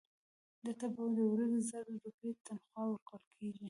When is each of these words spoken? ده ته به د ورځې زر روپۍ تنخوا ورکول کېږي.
ده 0.63 0.71
ته 0.79 0.87
به 0.93 1.03
د 1.17 1.19
ورځې 1.31 1.59
زر 1.69 1.83
روپۍ 2.01 2.31
تنخوا 2.45 2.83
ورکول 2.87 3.23
کېږي. 3.37 3.59